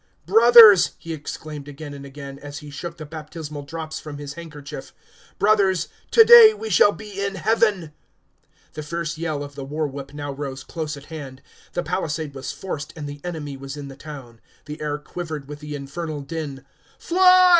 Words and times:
"Brothers," 0.25 0.93
he 0.97 1.13
exclaimed 1.13 1.67
again 1.67 1.93
and 1.93 2.07
again, 2.07 2.39
as 2.39 2.57
he 2.57 2.71
shook 2.71 2.97
the 2.97 3.05
baptismal 3.05 3.61
drops 3.61 3.99
from 3.99 4.17
his 4.17 4.33
handkerchief, 4.33 4.93
"brothers, 5.37 5.89
to 6.09 6.23
day 6.23 6.55
we 6.55 6.71
shall 6.71 6.91
be 6.91 7.23
in 7.23 7.35
Heaven." 7.35 7.93
The 8.73 8.81
fierce 8.81 9.19
yell 9.19 9.43
of 9.43 9.53
the 9.53 9.63
war 9.63 9.85
whoop 9.87 10.11
now 10.11 10.31
rose 10.31 10.63
close 10.63 10.97
at 10.97 11.05
hand. 11.13 11.43
The 11.73 11.83
palisade 11.83 12.33
was 12.33 12.51
forced, 12.51 12.93
and 12.95 13.07
the 13.07 13.21
enemy 13.23 13.55
was 13.55 13.77
in 13.77 13.89
the 13.89 13.95
town. 13.95 14.41
The 14.65 14.81
air 14.81 14.97
quivered 14.97 15.47
with 15.47 15.59
the 15.59 15.75
infernal 15.75 16.21
din. 16.21 16.65
"Fly!" 16.97 17.49